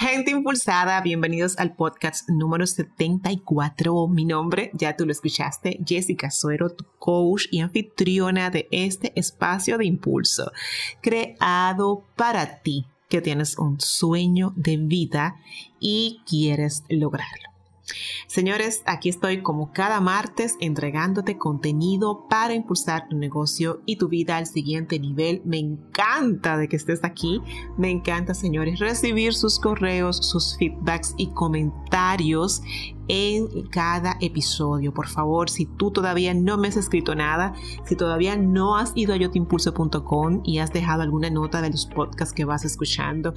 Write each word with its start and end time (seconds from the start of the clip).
Gente 0.00 0.30
impulsada, 0.30 1.00
bienvenidos 1.00 1.58
al 1.58 1.74
podcast 1.74 2.28
número 2.28 2.64
74. 2.64 4.06
Mi 4.06 4.24
nombre, 4.24 4.70
ya 4.72 4.96
tú 4.96 5.04
lo 5.04 5.10
escuchaste, 5.10 5.80
Jessica 5.84 6.30
Suero, 6.30 6.70
tu 6.70 6.84
coach 7.00 7.46
y 7.50 7.58
anfitriona 7.58 8.48
de 8.50 8.68
este 8.70 9.12
espacio 9.18 9.76
de 9.76 9.86
impulso, 9.86 10.52
creado 11.00 12.04
para 12.14 12.62
ti 12.62 12.86
que 13.08 13.20
tienes 13.20 13.58
un 13.58 13.80
sueño 13.80 14.52
de 14.54 14.76
vida 14.76 15.34
y 15.80 16.20
quieres 16.28 16.84
lograrlo. 16.88 17.57
Señores, 18.26 18.82
aquí 18.86 19.08
estoy 19.08 19.42
como 19.42 19.72
cada 19.72 20.00
martes 20.00 20.56
entregándote 20.60 21.38
contenido 21.38 22.26
para 22.28 22.54
impulsar 22.54 23.08
tu 23.08 23.16
negocio 23.16 23.82
y 23.86 23.96
tu 23.96 24.08
vida 24.08 24.36
al 24.36 24.46
siguiente 24.46 24.98
nivel. 24.98 25.42
Me 25.44 25.58
encanta 25.58 26.56
de 26.56 26.68
que 26.68 26.76
estés 26.76 27.04
aquí. 27.04 27.40
Me 27.76 27.90
encanta, 27.90 28.34
señores, 28.34 28.78
recibir 28.78 29.34
sus 29.34 29.58
correos, 29.58 30.18
sus 30.18 30.56
feedbacks 30.58 31.14
y 31.16 31.28
comentarios 31.28 32.62
en 33.08 33.66
cada 33.68 34.16
episodio. 34.20 34.92
Por 34.92 35.08
favor, 35.08 35.50
si 35.50 35.66
tú 35.66 35.90
todavía 35.90 36.34
no 36.34 36.58
me 36.58 36.68
has 36.68 36.76
escrito 36.76 37.14
nada, 37.14 37.54
si 37.84 37.96
todavía 37.96 38.36
no 38.36 38.76
has 38.76 38.92
ido 38.94 39.14
a 39.14 39.16
yotimpulso.com 39.16 40.42
y 40.44 40.58
has 40.58 40.72
dejado 40.72 41.02
alguna 41.02 41.30
nota 41.30 41.62
de 41.62 41.70
los 41.70 41.86
podcasts 41.86 42.34
que 42.34 42.44
vas 42.44 42.64
escuchando, 42.64 43.34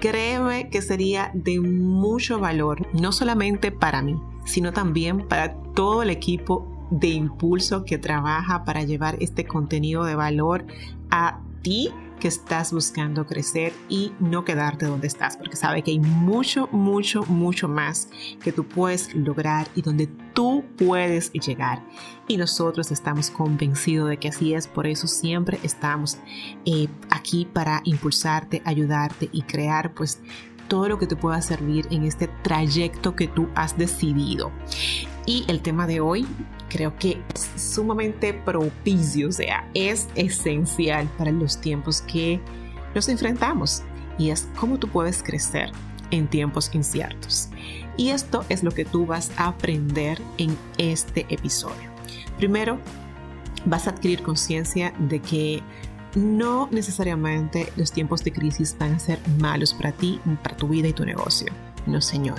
créeme 0.00 0.68
que 0.70 0.82
sería 0.82 1.30
de 1.34 1.60
mucho 1.60 2.38
valor, 2.38 2.86
no 2.92 3.12
solamente 3.12 3.72
para 3.72 4.02
mí, 4.02 4.20
sino 4.44 4.72
también 4.72 5.26
para 5.26 5.54
todo 5.74 6.02
el 6.02 6.10
equipo 6.10 6.70
de 6.90 7.08
impulso 7.08 7.84
que 7.84 7.98
trabaja 7.98 8.64
para 8.64 8.84
llevar 8.84 9.16
este 9.20 9.46
contenido 9.46 10.04
de 10.04 10.14
valor 10.14 10.66
a 11.10 11.40
ti 11.62 11.90
que 12.24 12.28
estás 12.28 12.72
buscando 12.72 13.26
crecer 13.26 13.74
y 13.90 14.14
no 14.18 14.46
quedarte 14.46 14.86
donde 14.86 15.08
estás, 15.08 15.36
porque 15.36 15.56
sabe 15.56 15.82
que 15.82 15.90
hay 15.90 16.00
mucho, 16.00 16.70
mucho, 16.72 17.22
mucho 17.26 17.68
más 17.68 18.08
que 18.42 18.50
tú 18.50 18.66
puedes 18.66 19.14
lograr 19.14 19.68
y 19.74 19.82
donde 19.82 20.06
tú 20.32 20.64
puedes 20.78 21.30
llegar. 21.32 21.82
Y 22.26 22.38
nosotros 22.38 22.90
estamos 22.90 23.28
convencidos 23.28 24.08
de 24.08 24.16
que 24.16 24.28
así 24.28 24.54
es, 24.54 24.68
por 24.68 24.86
eso 24.86 25.06
siempre 25.06 25.60
estamos 25.62 26.16
eh, 26.64 26.88
aquí 27.10 27.44
para 27.44 27.82
impulsarte, 27.84 28.62
ayudarte 28.64 29.28
y 29.30 29.42
crear 29.42 29.92
pues 29.92 30.22
todo 30.68 30.88
lo 30.88 30.98
que 30.98 31.06
te 31.06 31.16
pueda 31.16 31.40
servir 31.42 31.86
en 31.90 32.04
este 32.04 32.28
trayecto 32.42 33.14
que 33.16 33.28
tú 33.28 33.48
has 33.54 33.76
decidido. 33.76 34.50
Y 35.26 35.44
el 35.48 35.60
tema 35.60 35.86
de 35.86 36.00
hoy 36.00 36.26
creo 36.68 36.96
que 36.96 37.22
es 37.34 37.50
sumamente 37.56 38.34
propicio, 38.34 39.28
o 39.28 39.32
sea, 39.32 39.68
es 39.74 40.08
esencial 40.14 41.08
para 41.16 41.30
los 41.30 41.60
tiempos 41.60 42.02
que 42.02 42.40
nos 42.94 43.08
enfrentamos 43.08 43.82
y 44.18 44.30
es 44.30 44.48
cómo 44.56 44.78
tú 44.78 44.88
puedes 44.88 45.22
crecer 45.22 45.70
en 46.10 46.28
tiempos 46.28 46.74
inciertos. 46.74 47.48
Y 47.96 48.10
esto 48.10 48.44
es 48.48 48.62
lo 48.62 48.70
que 48.70 48.84
tú 48.84 49.06
vas 49.06 49.30
a 49.36 49.48
aprender 49.48 50.20
en 50.38 50.56
este 50.78 51.26
episodio. 51.28 51.90
Primero, 52.36 52.78
vas 53.64 53.86
a 53.86 53.90
adquirir 53.90 54.22
conciencia 54.22 54.92
de 54.98 55.20
que 55.20 55.62
no 56.14 56.68
necesariamente 56.70 57.72
los 57.76 57.92
tiempos 57.92 58.22
de 58.24 58.32
crisis 58.32 58.76
van 58.78 58.94
a 58.94 58.98
ser 58.98 59.18
malos 59.38 59.74
para 59.74 59.92
ti, 59.92 60.20
para 60.42 60.56
tu 60.56 60.68
vida 60.68 60.88
y 60.88 60.92
tu 60.92 61.04
negocio 61.04 61.52
no 61.86 62.00
Señor. 62.00 62.38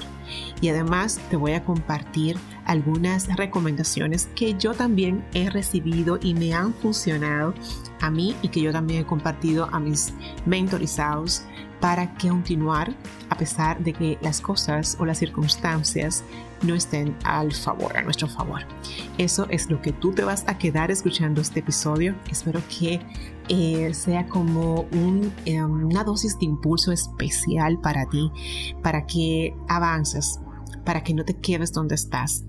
Y 0.62 0.70
además 0.70 1.20
te 1.30 1.36
voy 1.36 1.54
a 1.54 1.64
compartir 1.64 2.38
algunas 2.66 3.28
recomendaciones 3.36 4.28
que 4.36 4.56
yo 4.56 4.74
también 4.74 5.24
he 5.34 5.50
recibido 5.50 6.18
y 6.22 6.34
me 6.34 6.54
han 6.54 6.74
funcionado 6.74 7.54
a 8.06 8.12
mí 8.12 8.36
y 8.42 8.50
que 8.50 8.62
yo 8.62 8.72
también 8.72 9.02
he 9.02 9.06
compartido 9.06 9.68
a 9.72 9.80
mis 9.80 10.14
mentorizados 10.46 11.44
para 11.80 12.16
continuar 12.16 12.94
a 13.30 13.38
pesar 13.38 13.84
de 13.84 13.94
que 13.94 14.18
las 14.22 14.42
cosas 14.42 14.98
o 15.00 15.06
las 15.06 15.18
circunstancias 15.20 16.24
no 16.62 16.74
estén 16.74 17.16
al 17.24 17.54
favor, 17.54 17.98
a 17.98 18.02
nuestro 18.02 18.28
favor. 18.28 18.62
Eso 19.18 19.48
es 19.50 19.70
lo 19.70 19.82
que 19.82 19.92
tú 19.92 20.14
te 20.14 20.24
vas 20.24 20.46
a 20.48 20.58
quedar 20.58 20.90
escuchando 20.90 21.42
este 21.42 21.60
episodio. 21.60 22.16
Espero 22.30 22.62
que 22.68 23.02
eh, 23.50 23.94
sea 23.94 24.26
como 24.28 24.88
eh, 25.46 25.64
una 25.64 26.04
dosis 26.04 26.40
de 26.40 26.46
impulso 26.46 26.92
especial 26.92 27.80
para 27.80 28.08
ti, 28.08 28.32
para 28.82 29.06
que 29.06 29.56
avances, 29.68 30.40
para 30.86 31.04
que 31.04 31.14
no 31.14 31.26
te 31.26 31.36
quedes 31.36 31.72
donde 31.72 31.96
estás. 31.96 32.46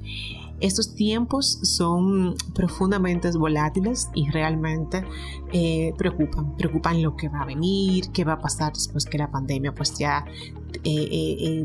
Estos 0.61 0.95
tiempos 0.95 1.59
son 1.63 2.35
profundamente 2.55 3.31
volátiles 3.33 4.09
y 4.15 4.31
realmente 4.31 5.05
eh, 5.53 5.93
preocupan. 5.99 6.57
Preocupan 6.57 7.03
lo 7.03 7.17
que 7.17 7.29
va 7.29 7.43
a 7.43 7.47
venir, 7.47 8.11
qué 8.13 8.25
va 8.25 8.35
a 8.35 8.41
pasar 8.41 8.73
después 8.73 9.05
que 9.05 9.19
la 9.19 9.31
pandemia 9.31 9.75
pues 9.75 9.99
ya 9.99 10.25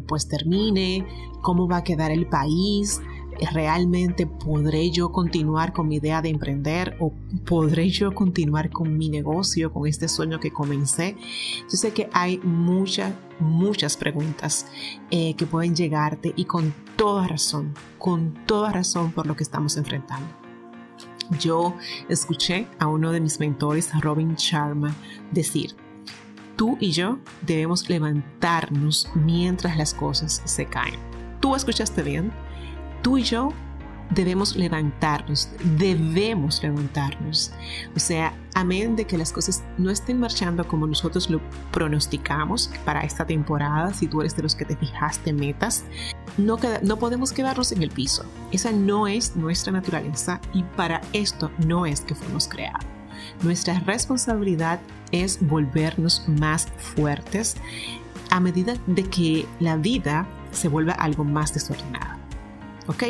pues 0.07 0.27
termine, 0.27 1.05
cómo 1.41 1.67
va 1.67 1.77
a 1.77 1.83
quedar 1.83 2.11
el 2.11 2.27
país, 2.27 3.01
¿realmente 3.53 4.27
podré 4.27 4.91
yo 4.91 5.11
continuar 5.11 5.73
con 5.73 5.87
mi 5.87 5.95
idea 5.95 6.21
de 6.21 6.29
emprender 6.29 6.97
o 6.99 7.13
podré 7.45 7.89
yo 7.89 8.13
continuar 8.13 8.69
con 8.69 8.97
mi 8.97 9.09
negocio, 9.09 9.71
con 9.71 9.87
este 9.87 10.07
sueño 10.07 10.39
que 10.39 10.51
comencé? 10.51 11.15
Yo 11.63 11.77
sé 11.77 11.91
que 11.91 12.09
hay 12.13 12.39
muchas, 12.39 13.13
muchas 13.39 13.97
preguntas 13.97 14.67
eh, 15.09 15.35
que 15.35 15.45
pueden 15.45 15.75
llegarte 15.75 16.33
y 16.35 16.45
con 16.45 16.73
toda 16.95 17.27
razón, 17.27 17.73
con 17.97 18.33
toda 18.45 18.71
razón 18.71 19.11
por 19.11 19.27
lo 19.27 19.35
que 19.35 19.43
estamos 19.43 19.77
enfrentando. 19.77 20.27
Yo 21.39 21.75
escuché 22.09 22.67
a 22.77 22.87
uno 22.87 23.11
de 23.11 23.21
mis 23.21 23.39
mentores, 23.39 23.89
Robin 24.01 24.35
Sharma, 24.35 24.93
decir, 25.31 25.75
tú 26.57 26.77
y 26.79 26.91
yo 26.91 27.19
debemos 27.41 27.89
levantarnos 27.89 29.09
mientras 29.15 29.77
las 29.77 29.93
cosas 29.93 30.41
se 30.45 30.65
caen. 30.65 30.99
¿Tú 31.39 31.55
escuchaste 31.55 32.03
bien? 32.03 32.31
Tú 33.01 33.17
y 33.17 33.23
yo 33.23 33.53
debemos 34.11 34.55
levantarnos, 34.55 35.49
debemos 35.77 36.61
levantarnos. 36.61 37.51
O 37.95 37.99
sea, 37.99 38.33
amén 38.53 38.95
de 38.95 39.05
que 39.05 39.17
las 39.17 39.31
cosas 39.31 39.63
no 39.77 39.89
estén 39.89 40.19
marchando 40.19 40.67
como 40.67 40.85
nosotros 40.85 41.29
lo 41.29 41.41
pronosticamos 41.71 42.71
para 42.85 43.01
esta 43.01 43.25
temporada, 43.25 43.93
si 43.93 44.07
tú 44.07 44.21
eres 44.21 44.35
de 44.35 44.43
los 44.43 44.55
que 44.55 44.65
te 44.65 44.75
fijaste 44.75 45.33
metas, 45.33 45.85
no, 46.37 46.57
podemos 46.97 47.31
quedarnos 47.31 47.71
en 47.71 47.81
el 47.81 47.89
piso. 47.89 48.25
Esa 48.51 48.71
no 48.71 49.07
es 49.07 49.35
nuestra 49.35 49.71
naturaleza 49.71 50.39
y 50.53 50.63
para 50.63 51.01
esto 51.13 51.51
no 51.65 51.85
es 51.85 52.01
que 52.01 52.15
fuimos 52.15 52.47
creados. 52.47 52.85
Nuestra 53.43 53.79
responsabilidad 53.79 54.79
es 55.11 55.39
volvernos 55.41 56.27
más 56.27 56.67
fuertes 56.77 57.55
a 58.29 58.39
medida 58.39 58.75
de 58.87 59.03
que 59.03 59.45
la 59.59 59.77
vida 59.77 60.25
se 60.51 60.67
vuelva 60.67 60.93
algo 60.93 61.23
más 61.23 61.53
desordenada. 61.53 62.20
¿Ok? 62.87 63.03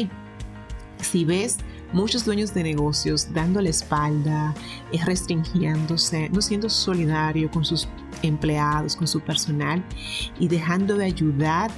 Si 1.02 1.26
ves 1.26 1.58
muchos 1.94 2.26
dueños 2.26 2.54
de 2.54 2.64
negocios 2.64 3.34
dando 3.34 3.62
la 3.62 3.70
espalda, 3.70 4.54
eh, 4.92 5.00
restringiéndose, 5.04 6.30
no 6.30 6.42
siendo 6.42 6.70
solidario 6.70 7.50
con 7.52 7.66
sus 7.66 7.88
empleados, 8.22 8.96
con 8.96 9.08
su 9.08 9.20
personal 9.22 9.84
y 10.40 10.48
dejando 10.48 10.98
de 10.98 11.06
ayudar 11.06 11.72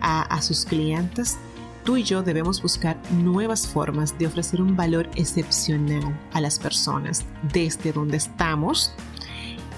a, 0.00 0.22
a 0.22 0.42
sus 0.42 0.64
clientes, 0.64 1.38
tú 1.84 1.96
y 1.96 2.02
yo 2.02 2.22
debemos 2.22 2.62
buscar 2.62 3.00
nuevas 3.12 3.66
formas 3.66 4.18
de 4.18 4.26
ofrecer 4.26 4.60
un 4.60 4.76
valor 4.76 5.08
excepcional 5.14 6.18
a 6.32 6.40
las 6.40 6.58
personas 6.58 7.24
desde 7.52 7.92
donde 7.92 8.16
estamos 8.16 8.92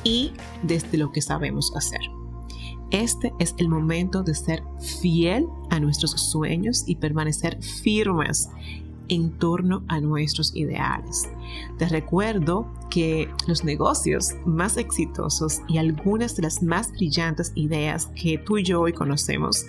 y 0.04 0.32
desde 0.62 0.98
lo 0.98 1.12
que 1.12 1.22
sabemos 1.22 1.72
hacer. 1.76 2.21
Este 2.92 3.32
es 3.38 3.54
el 3.56 3.70
momento 3.70 4.22
de 4.22 4.34
ser 4.34 4.62
fiel 5.00 5.48
a 5.70 5.80
nuestros 5.80 6.10
sueños 6.10 6.84
y 6.86 6.96
permanecer 6.96 7.60
firmes 7.62 8.50
en 9.08 9.30
torno 9.38 9.82
a 9.88 9.98
nuestros 10.00 10.54
ideales. 10.54 11.28
Te 11.78 11.88
recuerdo 11.88 12.70
que 12.90 13.30
los 13.46 13.64
negocios 13.64 14.34
más 14.44 14.76
exitosos 14.76 15.62
y 15.68 15.78
algunas 15.78 16.36
de 16.36 16.42
las 16.42 16.62
más 16.62 16.92
brillantes 16.92 17.52
ideas 17.54 18.10
que 18.14 18.36
tú 18.36 18.58
y 18.58 18.64
yo 18.64 18.82
hoy 18.82 18.92
conocemos 18.92 19.64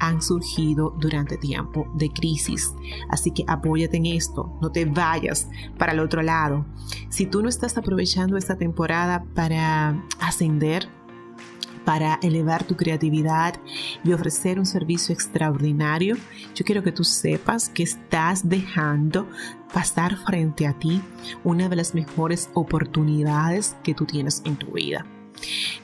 han 0.00 0.20
surgido 0.20 0.96
durante 0.98 1.36
tiempo 1.36 1.86
de 1.94 2.10
crisis. 2.10 2.74
Así 3.08 3.30
que 3.30 3.44
apóyate 3.46 3.98
en 3.98 4.06
esto, 4.06 4.58
no 4.60 4.72
te 4.72 4.84
vayas 4.84 5.48
para 5.78 5.92
el 5.92 6.00
otro 6.00 6.22
lado. 6.22 6.66
Si 7.08 7.26
tú 7.26 7.40
no 7.40 7.48
estás 7.48 7.78
aprovechando 7.78 8.36
esta 8.36 8.56
temporada 8.56 9.24
para 9.34 10.04
ascender, 10.18 10.88
para 11.84 12.18
elevar 12.22 12.64
tu 12.64 12.76
creatividad 12.76 13.54
y 14.02 14.12
ofrecer 14.12 14.58
un 14.58 14.66
servicio 14.66 15.12
extraordinario, 15.12 16.16
yo 16.54 16.64
quiero 16.64 16.82
que 16.82 16.92
tú 16.92 17.04
sepas 17.04 17.68
que 17.68 17.82
estás 17.82 18.48
dejando 18.48 19.28
pasar 19.72 20.16
frente 20.16 20.66
a 20.66 20.78
ti 20.78 21.02
una 21.42 21.68
de 21.68 21.76
las 21.76 21.94
mejores 21.94 22.50
oportunidades 22.54 23.76
que 23.82 23.94
tú 23.94 24.06
tienes 24.06 24.42
en 24.44 24.56
tu 24.56 24.72
vida 24.72 25.04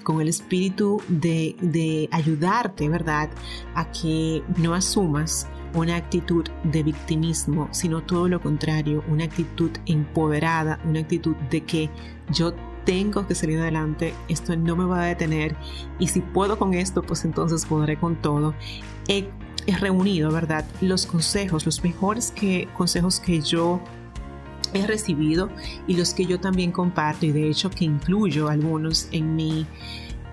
con 0.02 0.20
el 0.20 0.28
espíritu 0.28 1.02
de, 1.08 2.08
ayudarte, 2.12 2.88
¿verdad?, 2.88 3.30
a 3.74 3.90
que 3.90 4.42
no 4.56 4.74
asumas 4.74 5.48
una 5.74 5.96
actitud 5.96 6.46
de 6.64 6.82
victimismo, 6.82 7.68
sino 7.70 8.02
todo 8.02 8.28
lo 8.28 8.40
contrario, 8.40 9.04
una 9.08 9.24
actitud 9.24 9.70
empoderada, 9.86 10.80
una 10.84 11.00
actitud 11.00 11.36
de 11.50 11.62
que 11.62 11.90
yo 12.32 12.54
tengo 12.90 13.24
que 13.24 13.36
salir 13.36 13.60
adelante, 13.60 14.14
esto 14.26 14.56
no 14.56 14.74
me 14.74 14.84
va 14.84 15.02
a 15.02 15.06
detener 15.06 15.54
y 16.00 16.08
si 16.08 16.20
puedo 16.20 16.58
con 16.58 16.74
esto, 16.74 17.02
pues 17.02 17.24
entonces 17.24 17.64
podré 17.64 17.96
con 17.96 18.16
todo. 18.16 18.52
He, 19.06 19.28
reunido, 19.78 20.32
¿verdad? 20.32 20.64
Los 20.80 21.06
consejos, 21.06 21.64
los 21.64 21.84
mejores 21.84 22.34
consejos 22.76 23.20
que 23.20 23.40
yo 23.42 23.80
he 24.74 24.84
recibido 24.88 25.50
y 25.86 25.94
los 25.94 26.14
que 26.14 26.26
yo 26.26 26.40
también 26.40 26.72
comparto 26.72 27.26
y 27.26 27.30
de 27.30 27.48
hecho 27.48 27.70
que 27.70 27.84
incluyo 27.84 28.48
algunos 28.48 29.06
en 29.12 29.36
mi 29.36 29.66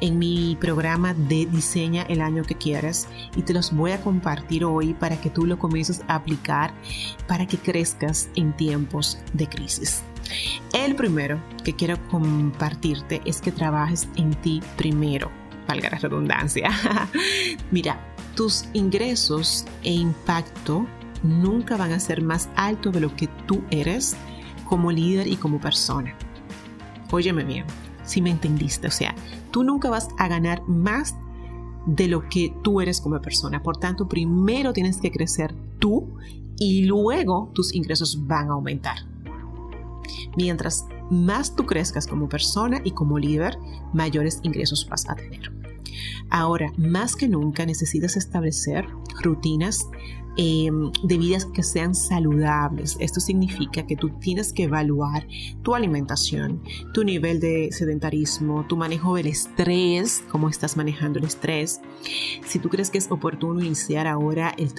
en 0.01 0.17
mi 0.17 0.57
programa 0.59 1.13
de 1.13 1.45
Diseña 1.45 2.03
el 2.03 2.21
año 2.21 2.41
que 2.41 2.55
quieras 2.55 3.07
y 3.35 3.43
te 3.43 3.53
los 3.53 3.71
voy 3.71 3.91
a 3.91 4.01
compartir 4.01 4.65
hoy 4.65 4.95
para 4.95 5.21
que 5.21 5.29
tú 5.29 5.45
lo 5.45 5.59
comiences 5.59 6.01
a 6.07 6.15
aplicar 6.15 6.73
para 7.27 7.45
que 7.45 7.57
crezcas 7.59 8.29
en 8.35 8.57
tiempos 8.57 9.19
de 9.33 9.47
crisis. 9.47 10.03
El 10.73 10.95
primero 10.95 11.41
que 11.63 11.75
quiero 11.75 11.97
compartirte 12.09 13.21
es 13.25 13.41
que 13.41 13.51
trabajes 13.51 14.07
en 14.15 14.33
ti 14.35 14.61
primero, 14.75 15.31
valga 15.67 15.89
la 15.89 15.99
redundancia. 15.99 16.69
Mira, 17.71 17.99
tus 18.35 18.65
ingresos 18.73 19.65
e 19.83 19.93
impacto 19.93 20.85
nunca 21.23 21.77
van 21.77 21.91
a 21.91 21.99
ser 21.99 22.21
más 22.21 22.49
altos 22.55 22.93
de 22.93 22.99
lo 22.99 23.15
que 23.15 23.27
tú 23.47 23.63
eres 23.71 24.15
como 24.65 24.91
líder 24.91 25.27
y 25.27 25.37
como 25.37 25.59
persona. 25.59 26.15
Óyeme 27.11 27.43
bien, 27.43 27.65
si 28.03 28.21
me 28.21 28.29
entendiste, 28.29 28.87
o 28.87 28.91
sea, 28.91 29.15
tú 29.51 29.63
nunca 29.63 29.89
vas 29.89 30.09
a 30.17 30.27
ganar 30.27 30.61
más 30.67 31.15
de 31.85 32.07
lo 32.07 32.27
que 32.27 32.53
tú 32.63 32.81
eres 32.81 32.99
como 32.99 33.19
persona. 33.21 33.63
Por 33.63 33.77
tanto, 33.77 34.07
primero 34.07 34.73
tienes 34.73 34.97
que 34.97 35.11
crecer 35.11 35.55
tú 35.79 36.17
y 36.59 36.83
luego 36.83 37.51
tus 37.53 37.73
ingresos 37.73 38.27
van 38.27 38.49
a 38.49 38.53
aumentar. 38.53 38.97
Mientras 40.37 40.85
más 41.09 41.55
tú 41.55 41.65
crezcas 41.65 42.05
como 42.05 42.29
persona 42.29 42.79
y 42.83 42.91
como 42.91 43.17
líder, 43.17 43.57
mayores 43.91 44.39
ingresos 44.43 44.87
vas 44.87 45.09
a 45.09 45.15
tener. 45.15 45.51
Ahora, 46.29 46.71
más 46.77 47.15
que 47.15 47.27
nunca 47.27 47.65
necesitas 47.65 48.15
establecer 48.17 48.85
rutinas 49.21 49.87
Em, 50.39 50.91
de 51.03 51.17
vidas 51.17 51.45
que 51.45 51.63
sean 51.63 51.95
saludables. 51.95 52.95
Esto 52.99 53.19
significa 53.19 53.87
que 53.87 53.95
tú 53.95 54.11
tienes 54.19 54.53
que 54.53 54.65
evaluar 54.65 55.27
tu 55.63 55.73
alimentación, 55.73 56.61
tu 56.93 57.03
nivel 57.03 57.39
de 57.39 57.69
sedentarismo, 57.71 58.63
tu 58.67 58.77
manejo 58.77 59.15
del 59.15 59.25
estrés, 59.25 60.23
cómo 60.29 60.47
estás 60.47 60.77
manejando 60.77 61.17
el 61.17 61.25
estrés. 61.25 61.81
Si 62.45 62.59
tú 62.59 62.69
crees 62.69 62.91
que 62.91 62.99
es 62.99 63.09
oportuno 63.09 63.61
iniciar 63.61 64.05
ahora 64.05 64.53
el 64.59 64.69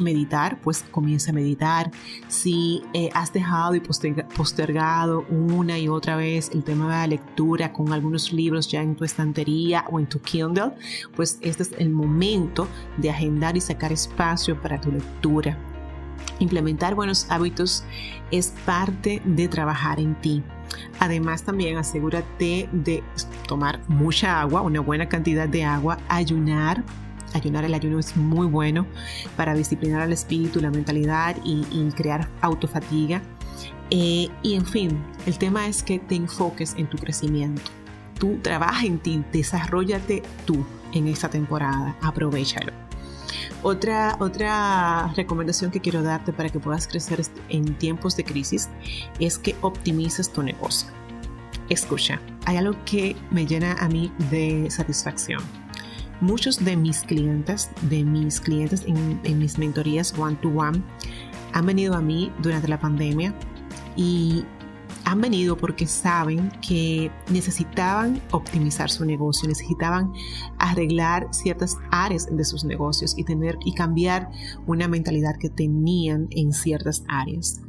meditar, 0.00 0.58
pues 0.62 0.82
comienza 0.90 1.30
a 1.30 1.34
meditar. 1.34 1.90
Si 2.28 2.82
eh, 2.94 3.10
has 3.12 3.34
dejado 3.34 3.74
y 3.74 3.80
postergado 3.80 5.26
una 5.28 5.78
y 5.78 5.88
otra 5.88 6.16
vez 6.16 6.50
el 6.54 6.64
tema 6.64 6.84
de 6.84 6.90
la 6.90 7.06
lectura 7.06 7.74
con 7.74 7.92
algunos 7.92 8.32
libros 8.32 8.66
ya 8.66 8.80
en 8.80 8.96
tu 8.96 9.04
estantería 9.04 9.84
o 9.90 10.00
en 10.00 10.06
tu 10.06 10.20
Kindle, 10.20 10.70
pues 11.14 11.38
este 11.42 11.64
es 11.64 11.72
el 11.76 11.90
momento 11.90 12.66
de 12.96 13.10
agendar 13.10 13.58
y 13.58 13.60
sacar 13.60 13.81
espacio 13.90 14.60
para 14.60 14.80
tu 14.80 14.92
lectura 14.92 15.58
Implementar 16.38 16.94
buenos 16.94 17.26
hábitos 17.30 17.84
es 18.30 18.52
parte 18.66 19.22
de 19.24 19.48
trabajar 19.48 20.00
en 20.00 20.14
ti. 20.20 20.42
Además 20.98 21.44
también 21.44 21.76
asegúrate 21.76 22.68
de 22.72 23.02
tomar 23.46 23.80
mucha 23.88 24.40
agua, 24.40 24.62
una 24.62 24.80
buena 24.80 25.08
cantidad 25.08 25.48
de 25.48 25.64
agua, 25.64 25.98
ayunar. 26.08 26.82
Ayunar 27.34 27.64
el 27.64 27.74
ayuno 27.74 27.98
es 27.98 28.16
muy 28.16 28.46
bueno 28.46 28.86
para 29.36 29.54
disciplinar 29.54 30.02
al 30.02 30.12
espíritu, 30.12 30.60
la 30.60 30.70
mentalidad 30.70 31.36
y, 31.44 31.90
crear 31.92 32.28
autofatiga. 32.40 33.22
Eh, 33.90 34.28
y 34.42 34.54
en 34.54 34.66
fin, 34.66 35.02
el 35.26 35.38
tema 35.38 35.66
es 35.66 35.82
que 35.82 35.98
te 35.98 36.14
enfoques 36.14 36.74
en 36.76 36.88
tu 36.88 36.98
crecimiento. 36.98 37.62
Tú 38.18 38.38
trabaja 38.42 38.84
en 38.84 38.98
ti, 38.98 39.22
desarrollate 39.32 40.22
tú 40.44 40.64
en 40.92 41.08
esta 41.08 41.28
temporada, 41.28 41.96
aprovechalo. 42.02 42.72
Otra, 43.62 44.16
otra 44.18 45.12
recomendación 45.14 45.70
que 45.70 45.80
quiero 45.80 46.02
darte 46.02 46.32
para 46.32 46.48
que 46.48 46.58
puedas 46.58 46.88
crecer 46.88 47.22
en 47.48 47.76
tiempos 47.78 48.16
de 48.16 48.24
crisis 48.24 48.68
es 49.20 49.38
que 49.38 49.54
optimices 49.60 50.32
tu 50.32 50.42
negocio. 50.42 50.90
Escucha, 51.68 52.20
hay 52.44 52.56
algo 52.56 52.74
que 52.84 53.14
me 53.30 53.46
llena 53.46 53.74
a 53.74 53.88
mí 53.88 54.12
de 54.30 54.68
satisfacción. 54.68 55.40
Muchos 56.20 56.64
de 56.64 56.76
mis 56.76 57.02
clientes, 57.02 57.70
de 57.82 58.04
mis 58.04 58.40
clientes 58.40 58.84
en, 58.86 59.20
en 59.22 59.38
mis 59.38 59.58
mentorías 59.58 60.16
one 60.18 60.36
to 60.36 60.48
one, 60.48 60.82
han 61.52 61.66
venido 61.66 61.94
a 61.94 62.00
mí 62.00 62.32
durante 62.40 62.66
la 62.66 62.80
pandemia 62.80 63.32
y 63.96 64.44
han 65.04 65.20
venido 65.20 65.56
porque 65.56 65.86
saben 65.86 66.50
que 66.66 67.10
necesitaban 67.30 68.20
optimizar 68.30 68.90
su 68.90 69.04
negocio, 69.04 69.48
necesitaban 69.48 70.12
arreglar 70.58 71.28
ciertas 71.32 71.76
áreas 71.90 72.28
de 72.30 72.44
sus 72.44 72.64
negocios 72.64 73.14
y 73.16 73.24
tener 73.24 73.58
y 73.64 73.74
cambiar 73.74 74.30
una 74.66 74.88
mentalidad 74.88 75.36
que 75.36 75.50
tenían 75.50 76.28
en 76.30 76.52
ciertas 76.52 77.04
áreas. 77.08 77.60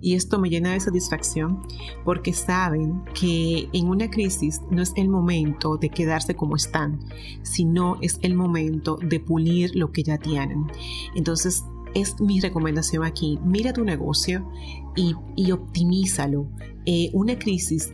Y 0.00 0.14
esto 0.14 0.38
me 0.38 0.48
llena 0.48 0.72
de 0.72 0.80
satisfacción 0.80 1.62
porque 2.04 2.32
saben 2.32 3.02
que 3.14 3.68
en 3.72 3.88
una 3.88 4.10
crisis 4.10 4.60
no 4.70 4.82
es 4.82 4.92
el 4.96 5.08
momento 5.08 5.76
de 5.76 5.90
quedarse 5.90 6.34
como 6.34 6.56
están, 6.56 7.00
sino 7.42 7.96
es 8.00 8.18
el 8.22 8.34
momento 8.34 8.96
de 8.96 9.20
pulir 9.20 9.76
lo 9.76 9.92
que 9.92 10.02
ya 10.02 10.18
tienen. 10.18 10.66
Entonces, 11.14 11.64
es 11.94 12.20
mi 12.20 12.40
recomendación 12.40 13.04
aquí. 13.04 13.38
Mira 13.44 13.72
tu 13.72 13.84
negocio 13.84 14.48
y, 14.96 15.14
y 15.36 15.52
optimízalo. 15.52 16.48
Eh, 16.92 17.08
una 17.12 17.38
crisis 17.38 17.92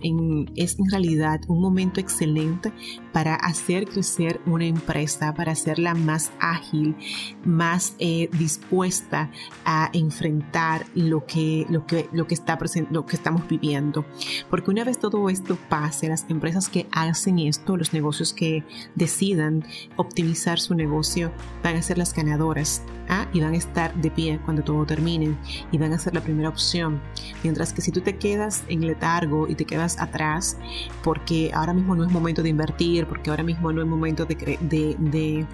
es 0.56 0.78
en 0.78 0.90
realidad 0.90 1.42
un 1.48 1.60
momento 1.60 2.00
excelente 2.00 2.72
para 3.12 3.34
hacer 3.34 3.86
crecer 3.86 4.40
una 4.46 4.64
empresa, 4.64 5.34
para 5.34 5.52
hacerla 5.52 5.94
más 5.94 6.32
ágil, 6.40 6.96
más 7.44 7.94
eh, 7.98 8.30
dispuesta 8.38 9.30
a 9.66 9.90
enfrentar 9.92 10.86
lo 10.94 11.26
que, 11.26 11.66
lo 11.68 11.84
que, 11.84 12.08
lo 12.10 12.26
que, 12.26 12.32
está 12.32 12.58
lo 12.90 13.04
que 13.04 13.16
estamos 13.16 13.46
viviendo. 13.46 14.06
Porque 14.48 14.70
una 14.70 14.82
vez 14.82 14.98
todo 14.98 15.28
esto 15.28 15.58
pase, 15.68 16.08
las 16.08 16.24
empresas 16.30 16.70
que 16.70 16.86
hacen 16.90 17.38
esto, 17.38 17.76
los 17.76 17.92
negocios 17.92 18.32
que 18.32 18.64
decidan 18.94 19.62
optimizar 19.96 20.58
su 20.58 20.74
negocio, 20.74 21.32
van 21.62 21.76
a 21.76 21.82
ser 21.82 21.98
las 21.98 22.14
ganadoras 22.14 22.80
¿ah? 23.10 23.28
y 23.34 23.40
van 23.40 23.52
a 23.52 23.58
estar 23.58 23.94
de 23.94 24.10
pie 24.10 24.40
cuando 24.46 24.64
todo 24.64 24.86
termine 24.86 25.36
y 25.70 25.76
van 25.76 25.92
a 25.92 25.98
ser 25.98 26.14
la 26.14 26.22
primera 26.22 26.48
opción. 26.48 27.02
Mientras 27.42 27.74
que 27.74 27.82
si 27.82 27.92
tú 27.92 28.00
te 28.00 28.16
quedas 28.16 28.64
en 28.68 28.85
letargo 28.86 29.48
y 29.48 29.54
te 29.54 29.64
quedas 29.64 29.98
atrás 30.00 30.56
porque 31.02 31.50
ahora 31.54 31.72
mismo 31.72 31.94
no 31.94 32.04
es 32.04 32.10
momento 32.10 32.42
de 32.42 32.48
invertir, 32.48 33.06
porque 33.06 33.30
ahora 33.30 33.42
mismo 33.42 33.72
no 33.72 33.82
es 33.82 33.88
momento 33.88 34.24
de, 34.24 34.58
de, 34.60 35.46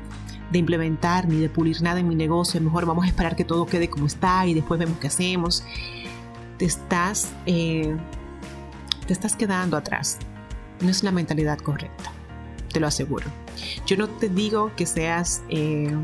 implementar 0.53 1.29
ni 1.29 1.37
de 1.37 1.49
pulir 1.49 1.81
nada 1.83 2.01
en 2.01 2.09
mi 2.09 2.15
negocio, 2.15 2.61
mejor 2.61 2.85
vamos 2.87 3.05
a 3.05 3.09
esperar 3.09 3.37
que 3.37 3.45
todo 3.45 3.67
quede 3.67 3.89
como 3.89 4.07
está 4.07 4.47
y 4.47 4.55
después 4.55 4.79
vemos 4.79 4.99
qué 4.99 5.07
hacemos, 5.07 5.65
te 6.59 6.67
estás, 6.67 7.33
eh, 7.47 7.97
te 9.07 9.12
estás 9.12 9.35
quedando 9.35 9.77
atrás. 9.77 10.19
No 10.81 10.91
es 10.91 11.03
la 11.03 11.12
mentalidad 11.12 11.59
correcta, 11.59 12.11
te 12.73 12.81
lo 12.81 12.87
aseguro. 12.87 13.27
Yo 13.87 13.97
no 13.97 14.09
te 14.09 14.29
digo 14.29 14.73
que 14.77 14.87
seas... 14.87 15.43
Eh, 15.49 15.97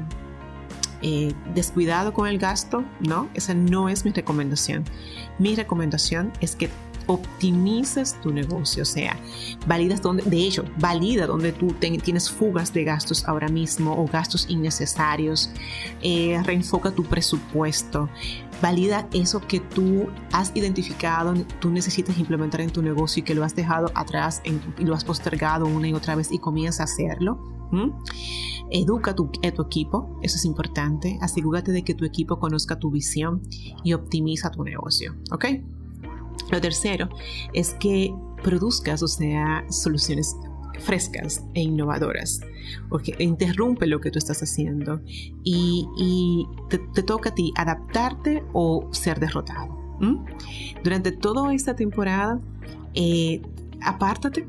eh, 1.00 1.32
descuidado 1.54 2.12
con 2.12 2.26
el 2.26 2.38
gasto, 2.38 2.84
no, 2.98 3.28
esa 3.34 3.54
no 3.54 3.88
es 3.88 4.04
mi 4.04 4.10
recomendación. 4.10 4.84
Mi 5.38 5.54
recomendación 5.54 6.32
es 6.40 6.56
que 6.56 6.68
optimices 7.08 8.20
tu 8.20 8.30
negocio, 8.30 8.82
o 8.82 8.86
sea, 8.86 9.18
validas 9.66 10.00
donde, 10.02 10.22
de 10.22 10.46
hecho, 10.46 10.64
valida 10.78 11.26
donde 11.26 11.52
tú 11.52 11.74
tienes 11.80 12.30
fugas 12.30 12.72
de 12.72 12.84
gastos 12.84 13.26
ahora 13.26 13.48
mismo 13.48 14.00
o 14.00 14.06
gastos 14.06 14.46
innecesarios, 14.48 15.50
eh, 16.02 16.40
reenfoca 16.44 16.90
tu 16.92 17.04
presupuesto, 17.04 18.08
valida 18.62 19.08
eso 19.12 19.40
que 19.40 19.60
tú 19.60 20.08
has 20.32 20.52
identificado, 20.54 21.34
tú 21.60 21.70
necesitas 21.70 22.18
implementar 22.18 22.60
en 22.60 22.70
tu 22.70 22.82
negocio 22.82 23.20
y 23.20 23.24
que 23.24 23.34
lo 23.34 23.42
has 23.42 23.56
dejado 23.56 23.90
atrás 23.94 24.42
y 24.44 24.84
lo 24.84 24.94
has 24.94 25.04
postergado 25.04 25.66
una 25.66 25.88
y 25.88 25.94
otra 25.94 26.14
vez 26.14 26.30
y 26.30 26.38
comienza 26.38 26.82
a 26.82 26.84
hacerlo. 26.84 27.40
Educa 28.70 29.12
a 29.12 29.14
tu, 29.14 29.30
tu, 29.30 29.62
equipo, 29.62 30.18
eso 30.22 30.36
es 30.36 30.44
importante. 30.44 31.18
Asegúrate 31.22 31.72
de 31.72 31.84
que 31.84 31.94
tu 31.94 32.04
equipo 32.04 32.38
conozca 32.38 32.78
tu 32.78 32.90
visión 32.90 33.42
y 33.82 33.94
optimiza 33.94 34.50
tu 34.50 34.62
negocio, 34.62 35.14
¿ok? 35.30 35.44
Lo 36.50 36.60
tercero 36.60 37.08
es 37.52 37.74
que 37.74 38.14
produzcas, 38.42 39.02
o 39.02 39.08
sea, 39.08 39.64
soluciones 39.70 40.34
frescas 40.80 41.44
e 41.54 41.62
innovadoras, 41.62 42.40
porque 42.88 43.14
interrumpe 43.18 43.86
lo 43.86 44.00
que 44.00 44.10
tú 44.10 44.18
estás 44.18 44.42
haciendo 44.42 45.00
y, 45.44 46.46
te, 46.68 47.02
toca 47.02 47.30
a 47.30 47.34
ti 47.34 47.52
adaptarte 47.56 48.44
o 48.52 48.88
ser 48.92 49.18
derrotado. 49.20 49.76
Durante 50.84 51.10
toda 51.10 51.52
esta 51.52 51.74
temporada, 51.74 52.40
eh, 52.94 53.42
apártate 53.82 54.46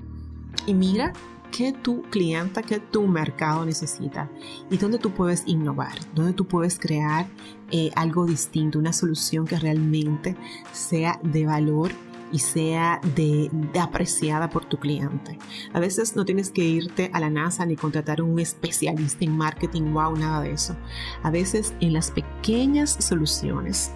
y 0.68 0.74
mira 0.74 1.14
qué 1.52 1.74
tu 1.74 2.04
clienta, 2.04 2.62
qué 2.62 2.80
tu 2.80 3.08
mercado 3.08 3.66
necesita 3.66 4.30
y 4.70 4.78
dónde 4.78 5.00
tú 5.00 5.12
puedes 5.12 5.44
innovar, 5.46 5.98
dónde 6.14 6.34
tú 6.34 6.48
puedes 6.48 6.80
crear 6.80 7.28
eh, 7.72 7.92
algo 7.96 8.26
distinto, 8.26 8.80
una 8.80 8.94
solución 8.94 9.46
que 9.46 9.58
realmente 9.60 10.36
sea 10.72 11.20
de 11.24 11.46
valor 11.46 11.92
y 12.32 12.40
sea 12.40 13.02
de, 13.16 13.50
apreciada 13.80 14.50
por 14.50 14.66
tu 14.66 14.78
cliente. 14.78 15.38
A 15.74 15.80
veces 15.80 16.16
no 16.16 16.26
tienes 16.26 16.52
que 16.52 16.64
irte 16.64 17.10
a 17.14 17.20
la 17.20 17.30
NASA 17.30 17.66
ni 17.66 17.76
contratar 17.76 18.22
un 18.22 18.40
especialista 18.40 19.26
en 19.26 19.38
marketing, 19.38 19.94
wow, 19.94 20.16
nada 20.16 20.42
de 20.42 20.52
eso. 20.52 20.76
A 21.24 21.32
veces 21.32 21.74
en 21.80 21.94
las 21.94 22.12
pequeñas 22.12 22.98
soluciones, 23.00 23.92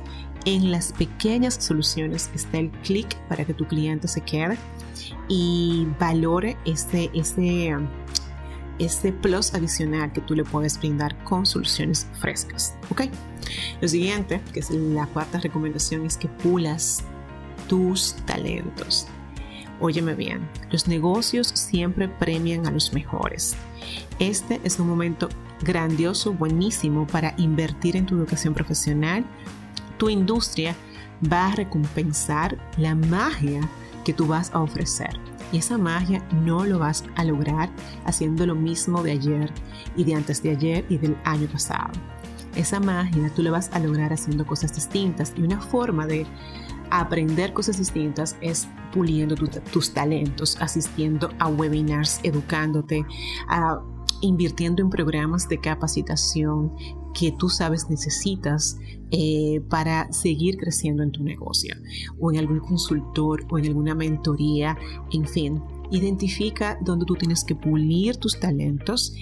en 0.46 0.72
las 0.72 0.92
pequeñas 0.92 1.56
soluciones 1.56 2.30
está 2.34 2.60
el 2.60 2.72
clic 2.84 3.16
para 3.28 3.46
que 3.46 3.54
tu 3.54 3.66
cliente 3.66 4.08
se 4.08 4.22
quede 4.22 4.58
y 5.28 5.88
valore 6.00 6.58
ese, 6.66 7.10
ese, 7.14 7.76
ese 8.80 9.12
plus 9.14 9.54
adicional 9.54 10.12
que 10.12 10.22
tú 10.22 10.36
le 10.36 10.44
puedes 10.44 10.78
brindar 10.78 11.22
con 11.24 11.46
soluciones 11.46 12.08
frescas. 12.20 12.76
¿Ok? 12.90 13.04
Lo 13.82 13.88
siguiente, 13.88 14.42
que 14.54 14.60
es 14.60 14.70
la 14.72 15.06
cuarta 15.08 15.40
recomendación, 15.40 16.06
es 16.06 16.18
que 16.18 16.28
pulas 16.28 17.04
tus 17.68 18.16
talentos. 18.26 19.08
Óyeme 19.80 20.14
bien, 20.14 20.48
los 20.72 20.88
negocios 20.88 21.48
siempre 21.48 22.08
premian 22.08 22.68
a 22.68 22.72
los 22.72 22.94
mejores. 22.94 23.56
Este 24.20 24.62
es 24.64 24.80
un 24.80 24.88
momento 24.88 25.30
grandioso, 25.62 26.34
buenísimo 26.34 27.08
para 27.08 27.34
invertir 27.38 27.98
en 27.98 28.06
tu 28.06 28.16
educación 28.16 28.54
profesional. 28.54 29.26
Tu 29.98 30.10
industria 30.10 30.76
va 31.32 31.48
a 31.48 31.56
recompensar 31.56 32.58
la 32.78 32.96
magia 32.96 33.62
que 34.04 34.14
tú 34.14 34.28
vas 34.28 34.52
a 34.54 34.62
ofrecer. 34.62 35.20
Y 35.52 35.58
esa 35.58 35.78
magia 35.78 36.26
no 36.32 36.66
lo 36.66 36.80
vas 36.80 37.04
a 37.16 37.24
lograr 37.24 37.70
haciendo 38.06 38.46
lo 38.46 38.56
mismo 38.56 39.04
de 39.04 39.12
ayer 39.12 39.52
y 39.96 40.04
de 40.04 40.16
antes 40.16 40.42
de 40.42 40.52
ayer 40.52 40.86
y 40.90 40.98
del 40.98 41.16
año 41.24 41.48
pasado. 41.48 41.92
Esa 42.56 42.80
magia 42.80 43.32
tú 43.36 43.42
la 43.42 43.52
vas 43.52 43.70
a 43.74 43.80
lograr 43.80 44.14
haciendo 44.14 44.46
cosas 44.46 44.74
distintas 44.74 45.34
y 45.36 45.42
una 45.42 45.60
forma 45.60 46.06
de 46.06 46.26
aprender 46.92 47.54
cosas 47.54 47.78
distintas 47.78 48.36
es 48.42 48.68
puliendo 48.92 49.36
tus 49.72 49.94
talentos, 49.94 50.58
asistiendo 50.60 51.30
a 51.40 51.48
webinars, 51.48 52.20
educándote, 52.24 53.06
invirtiendo 54.22 54.84
en 54.84 54.90
programas 54.90 55.50
de 55.50 55.60
capacitación 55.60 56.74
que 57.14 57.32
tú 57.32 57.50
sabes 57.50 57.90
necesitas 57.90 58.78
eh, 59.12 59.62
para 59.70 60.12
seguir 60.12 60.58
creciendo 60.58 61.04
en 61.04 61.12
tu 61.12 61.24
negocio 61.24 61.76
o 62.20 62.32
en 62.32 62.40
algún 62.40 62.60
consultor 62.60 63.46
o 63.50 63.60
en 63.60 63.68
alguna 63.68 63.96
mentoría, 63.96 64.78
en 65.12 65.28
fin. 65.28 65.62
Identifica 65.92 66.80
dónde 66.82 67.06
tú 67.06 67.16
tienes 67.16 67.44
que 67.44 67.56
pulir 67.56 68.18
tus 68.18 68.40
talentos 68.40 69.14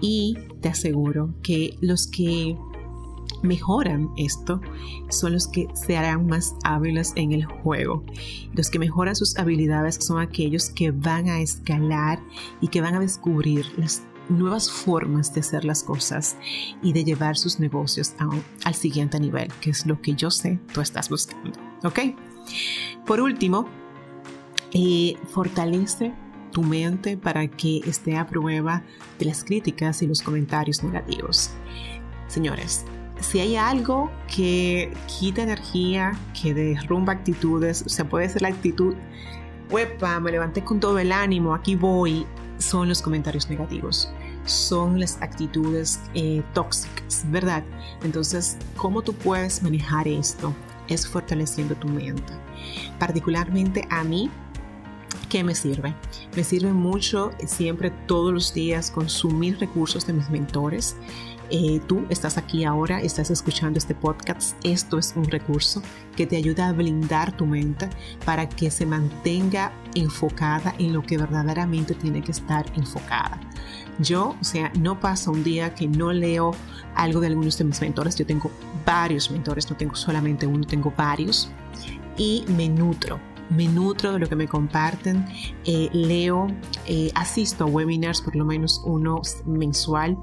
y 0.00 0.36
te 0.60 0.68
aseguro 0.68 1.34
que 1.42 1.76
los 1.80 2.06
que 2.06 2.56
mejoran 3.42 4.10
esto 4.16 4.60
son 5.10 5.32
los 5.32 5.46
que 5.46 5.68
se 5.74 5.96
harán 5.96 6.26
más 6.26 6.54
hábiles 6.64 7.12
en 7.16 7.32
el 7.32 7.44
juego. 7.44 8.04
Los 8.52 8.70
que 8.70 8.78
mejoran 8.78 9.16
sus 9.16 9.36
habilidades 9.38 9.96
son 9.96 10.20
aquellos 10.20 10.70
que 10.70 10.90
van 10.90 11.28
a 11.28 11.40
escalar 11.40 12.20
y 12.60 12.68
que 12.68 12.80
van 12.80 12.94
a 12.94 13.00
descubrir 13.00 13.66
las 13.76 14.02
nuevas 14.28 14.70
formas 14.70 15.32
de 15.34 15.40
hacer 15.40 15.64
las 15.64 15.82
cosas 15.82 16.36
y 16.82 16.92
de 16.92 17.04
llevar 17.04 17.36
sus 17.36 17.60
negocios 17.60 18.14
al 18.64 18.74
siguiente 18.74 19.18
nivel, 19.20 19.52
que 19.60 19.70
es 19.70 19.86
lo 19.86 20.00
que 20.00 20.14
yo 20.14 20.30
sé 20.30 20.58
tú 20.72 20.80
estás 20.80 21.08
buscando. 21.08 21.58
¿Ok? 21.84 22.00
Por 23.06 23.20
último, 23.20 23.68
eh, 24.72 25.16
fortalece 25.28 26.12
tu 26.52 26.62
mente 26.62 27.16
para 27.16 27.46
que 27.48 27.78
esté 27.86 28.16
a 28.16 28.26
prueba 28.26 28.82
de 29.18 29.26
las 29.26 29.44
críticas 29.44 30.02
y 30.02 30.06
los 30.06 30.22
comentarios 30.22 30.82
negativos. 30.82 31.50
Señores, 32.26 32.84
si 33.20 33.40
hay 33.40 33.56
algo 33.56 34.10
que 34.34 34.92
quita 35.06 35.42
energía, 35.42 36.12
que 36.40 36.54
derrumba 36.54 37.14
actitudes, 37.14 37.82
o 37.84 37.88
sea, 37.88 38.08
puede 38.08 38.28
ser 38.28 38.42
la 38.42 38.48
actitud, 38.48 38.94
huepa, 39.70 40.20
me 40.20 40.30
levanté 40.30 40.62
con 40.62 40.80
todo 40.80 40.98
el 40.98 41.12
ánimo, 41.12 41.54
aquí 41.54 41.74
voy, 41.74 42.26
son 42.58 42.88
los 42.88 43.02
comentarios 43.02 43.48
negativos, 43.50 44.10
son 44.48 45.00
las 45.00 45.20
actitudes 45.20 46.00
eh, 46.14 46.42
tóxicas, 46.54 47.24
¿verdad? 47.30 47.64
Entonces, 48.02 48.56
¿cómo 48.76 49.02
tú 49.02 49.12
puedes 49.12 49.62
manejar 49.62 50.08
esto? 50.08 50.54
Es 50.88 51.06
fortaleciendo 51.06 51.74
tu 51.74 51.88
mente. 51.88 52.32
Particularmente 52.98 53.86
a 53.90 54.04
mí, 54.04 54.30
¿qué 55.28 55.44
me 55.44 55.54
sirve? 55.54 55.94
Me 56.36 56.44
sirve 56.44 56.72
mucho 56.72 57.30
siempre 57.46 57.90
todos 58.06 58.32
los 58.32 58.54
días 58.54 58.90
consumir 58.90 59.58
recursos 59.58 60.06
de 60.06 60.14
mis 60.14 60.30
mentores 60.30 60.96
eh, 61.50 61.80
tú 61.86 62.04
estás 62.08 62.38
aquí 62.38 62.64
ahora, 62.64 63.00
estás 63.00 63.30
escuchando 63.30 63.78
este 63.78 63.94
podcast, 63.94 64.56
esto 64.64 64.98
es 64.98 65.14
un 65.16 65.24
recurso 65.24 65.82
que 66.16 66.26
te 66.26 66.36
ayuda 66.36 66.68
a 66.68 66.72
blindar 66.72 67.36
tu 67.36 67.46
mente 67.46 67.88
para 68.24 68.48
que 68.48 68.70
se 68.70 68.86
mantenga 68.86 69.72
enfocada 69.94 70.74
en 70.78 70.92
lo 70.92 71.02
que 71.02 71.18
verdaderamente 71.18 71.94
tiene 71.94 72.22
que 72.22 72.32
estar 72.32 72.66
enfocada. 72.76 73.40
Yo, 73.98 74.36
o 74.40 74.44
sea, 74.44 74.72
no 74.78 75.00
pasa 75.00 75.30
un 75.30 75.42
día 75.42 75.74
que 75.74 75.88
no 75.88 76.12
leo 76.12 76.52
algo 76.94 77.20
de 77.20 77.28
algunos 77.28 77.58
de 77.58 77.64
mis 77.64 77.80
mentores. 77.80 78.16
Yo 78.16 78.26
tengo 78.26 78.50
varios 78.86 79.30
mentores, 79.30 79.68
no 79.70 79.76
tengo 79.76 79.96
solamente 79.96 80.46
uno, 80.46 80.66
tengo 80.66 80.92
varios. 80.96 81.50
Y 82.16 82.44
me 82.48 82.68
nutro, 82.68 83.20
me 83.50 83.66
nutro 83.66 84.12
de 84.12 84.18
lo 84.18 84.28
que 84.28 84.36
me 84.36 84.46
comparten, 84.46 85.24
eh, 85.64 85.88
leo, 85.92 86.46
eh, 86.86 87.10
asisto 87.14 87.64
a 87.64 87.66
webinars, 87.66 88.20
por 88.20 88.36
lo 88.36 88.44
menos 88.44 88.82
uno 88.84 89.20
mensual 89.46 90.16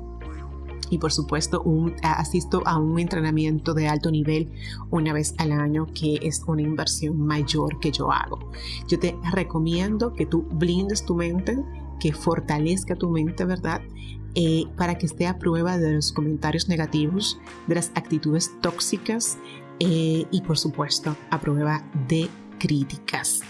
y 0.89 0.97
por 0.97 1.11
supuesto 1.11 1.61
un, 1.61 1.95
asisto 2.03 2.61
a 2.65 2.77
un 2.77 2.99
entrenamiento 2.99 3.73
de 3.73 3.87
alto 3.87 4.11
nivel 4.11 4.51
una 4.89 5.13
vez 5.13 5.33
al 5.37 5.51
año 5.51 5.87
que 5.93 6.19
es 6.21 6.43
una 6.47 6.61
inversión 6.61 7.19
mayor 7.19 7.79
que 7.79 7.91
yo 7.91 8.11
hago. 8.11 8.39
Yo 8.87 8.99
te 8.99 9.17
recomiendo 9.31 10.13
que 10.13 10.25
tú 10.25 10.43
blindes 10.51 11.05
tu 11.05 11.15
mente, 11.15 11.57
que 11.99 12.13
fortalezca 12.13 12.95
tu 12.95 13.09
mente, 13.09 13.45
¿verdad? 13.45 13.81
Eh, 14.35 14.65
para 14.75 14.97
que 14.97 15.05
esté 15.05 15.27
a 15.27 15.37
prueba 15.39 15.77
de 15.77 15.93
los 15.93 16.11
comentarios 16.11 16.67
negativos, 16.67 17.39
de 17.67 17.75
las 17.75 17.91
actitudes 17.95 18.51
tóxicas 18.61 19.37
eh, 19.79 20.25
y 20.29 20.41
por 20.41 20.57
supuesto 20.57 21.15
a 21.29 21.39
prueba 21.39 21.83
de 22.07 22.29
críticas. 22.59 23.41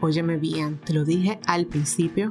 Óyeme 0.00 0.36
bien, 0.36 0.78
te 0.84 0.92
lo 0.92 1.04
dije 1.04 1.40
al 1.46 1.66
principio, 1.66 2.30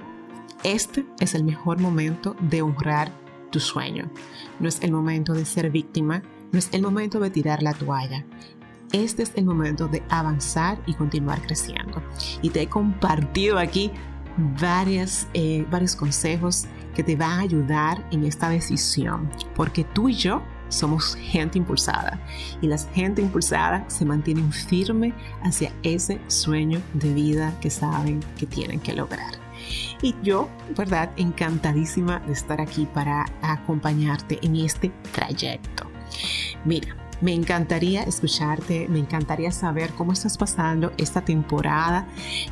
este 0.63 1.06
es 1.20 1.34
el 1.34 1.44
mejor 1.44 1.80
momento 1.80 2.36
de 2.39 2.62
honrar 2.62 3.12
tu 3.51 3.60
sueño. 3.60 4.10
No 4.60 4.68
es 4.68 4.82
el 4.82 4.92
momento 4.92 5.34
de 5.34 5.46
ser 5.46 5.70
víctima, 5.70 6.24
no 6.51 6.60
es 6.60 6.70
el 6.72 6.82
momento 6.82 7.20
de 7.20 7.30
tirar 7.30 7.62
la 7.62 7.74
toalla. 7.74 8.25
Este 8.94 9.24
es 9.24 9.34
el 9.36 9.46
momento 9.46 9.88
de 9.88 10.04
avanzar 10.10 10.82
y 10.86 10.94
continuar 10.94 11.42
creciendo. 11.42 12.01
Y 12.42 12.50
te 12.50 12.62
he 12.62 12.68
compartido 12.68 13.60
aquí 13.60 13.92
varias, 14.60 15.27
eh, 15.34 15.66
varios 15.70 15.96
consejos 15.96 16.66
que 16.96 17.04
te 17.04 17.16
van 17.16 17.32
a 17.32 17.42
ayudar 17.42 18.08
en 18.12 18.24
esta 18.24 18.50
decisión, 18.50 19.30
porque 19.56 19.84
tú 19.84 20.10
y 20.10 20.13
yo 20.13 20.42
somos 20.70 21.16
gente 21.16 21.58
impulsada 21.58 22.20
y 22.62 22.68
la 22.68 22.77
gente 22.77 23.22
impulsada 23.22 23.86
se 23.88 24.06
mantienen 24.06 24.51
firme 24.51 25.13
hacia 25.44 25.72
ese 25.84 26.20
sueño 26.27 26.82
de 26.94 27.13
vida 27.13 27.54
que 27.62 27.70
saben 27.70 28.20
que 28.38 28.46
tienen 28.46 28.80
que 28.80 28.94
lograr. 28.94 29.37
Y 30.01 30.15
yo, 30.24 30.50
¿verdad? 30.75 31.12
Encantadísima 31.17 32.19
de 32.19 32.33
estar 32.33 32.62
aquí 32.62 32.86
para 32.93 33.25
acompañarte 33.41 34.39
en 34.41 34.55
este 34.57 34.91
trayecto. 35.12 35.89
Mira, 36.65 36.95
me 37.21 37.33
encantaría 37.33 38.03
escucharte, 38.03 38.88
me 38.89 39.00
encantaría 39.00 39.51
saber 39.51 39.91
cómo 39.91 40.13
estás 40.13 40.38
pasando 40.38 40.91
esta 40.97 41.21
temporada 41.21 42.07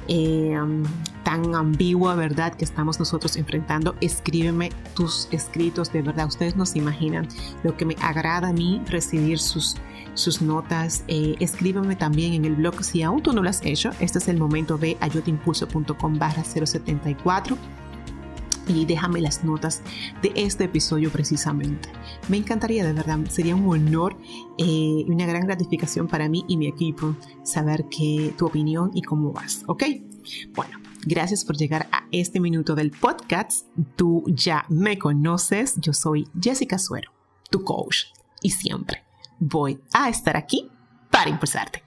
eh, 0.07 0.57
tan 1.23 1.55
ambigua, 1.55 2.15
¿verdad? 2.15 2.53
Que 2.53 2.65
estamos 2.65 2.99
nosotros 2.99 3.35
enfrentando. 3.35 3.95
Escríbeme 4.01 4.71
tus 4.95 5.27
escritos, 5.31 5.91
de 5.91 6.01
verdad. 6.01 6.27
Ustedes 6.27 6.55
no 6.55 6.65
se 6.65 6.79
imaginan 6.79 7.27
lo 7.63 7.75
que 7.77 7.85
me 7.85 7.95
agrada 8.01 8.49
a 8.49 8.53
mí 8.53 8.81
recibir 8.87 9.39
sus 9.39 9.75
sus 10.15 10.41
notas. 10.41 11.03
Eh, 11.07 11.35
escríbeme 11.39 11.95
también 11.95 12.33
en 12.33 12.45
el 12.45 12.55
blog 12.55 12.83
si 12.83 13.03
aún 13.03 13.21
tú 13.21 13.33
no 13.33 13.43
lo 13.43 13.49
has 13.49 13.63
hecho. 13.63 13.91
Este 13.99 14.17
es 14.17 14.27
el 14.27 14.37
momento 14.37 14.77
de 14.77 14.97
ayoteimpulso.com 14.99 16.17
barra 16.17 16.43
074 16.43 17.57
y 18.67 18.85
déjame 18.85 19.21
las 19.21 19.43
notas 19.43 19.81
de 20.21 20.31
este 20.35 20.65
episodio 20.65 21.11
precisamente. 21.11 21.89
Me 22.29 22.37
encantaría 22.37 22.85
de 22.85 22.93
verdad, 22.93 23.19
sería 23.29 23.55
un 23.55 23.67
honor 23.67 24.17
y 24.57 25.05
eh, 25.07 25.11
una 25.11 25.25
gran 25.25 25.45
gratificación 25.45 26.07
para 26.07 26.29
mí 26.29 26.45
y 26.47 26.57
mi 26.57 26.67
equipo 26.67 27.15
saber 27.43 27.85
que 27.89 28.33
tu 28.37 28.45
opinión 28.45 28.91
y 28.93 29.01
cómo 29.01 29.31
vas, 29.31 29.63
¿ok? 29.67 29.83
Bueno, 30.55 30.79
Gracias 31.07 31.45
por 31.45 31.55
llegar 31.55 31.87
a 31.91 32.07
este 32.11 32.39
minuto 32.39 32.73
del 32.73 32.89
podcast. 32.89 33.67
Tú 33.95 34.23
ya 34.25 34.65
me 34.69 34.97
conoces. 34.97 35.75
Yo 35.77 35.93
soy 35.93 36.27
Jessica 36.41 36.79
Suero, 36.79 37.11
tu 37.51 37.63
coach. 37.63 38.05
Y 38.41 38.49
siempre 38.49 39.03
voy 39.39 39.79
a 39.93 40.09
estar 40.09 40.35
aquí 40.35 40.67
para 41.11 41.29
impulsarte. 41.29 41.84